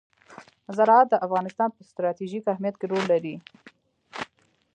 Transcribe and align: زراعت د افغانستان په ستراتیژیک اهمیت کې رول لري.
زراعت 0.77 1.07
د 1.09 1.15
افغانستان 1.25 1.69
په 1.73 1.81
ستراتیژیک 1.89 2.43
اهمیت 2.47 2.75
کې 2.77 2.85
رول 2.91 3.03
لري. 3.13 3.35